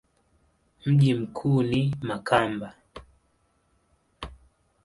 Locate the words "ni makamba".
1.63-2.73